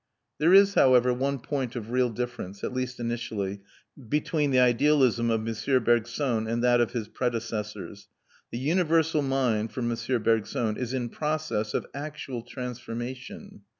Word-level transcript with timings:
There 0.39 0.51
is, 0.51 0.73
however, 0.73 1.13
one 1.13 1.37
point 1.37 1.75
of 1.75 1.91
real 1.91 2.09
difference, 2.09 2.63
at 2.63 2.73
least 2.73 2.99
initially, 2.99 3.61
between 4.09 4.49
the 4.49 4.57
idealism 4.59 5.29
of 5.29 5.47
M. 5.47 5.83
Bergson 5.83 6.47
and 6.47 6.63
that 6.63 6.81
of 6.81 6.93
his 6.93 7.07
predecessors. 7.07 8.07
The 8.49 8.57
universal 8.57 9.21
mind, 9.21 9.71
for 9.71 9.81
M. 9.81 9.95
Bergson, 10.23 10.75
is 10.77 10.95
in 10.95 11.09
process 11.09 11.75
of 11.75 11.85
actual 11.93 12.41
transformation. 12.41 13.61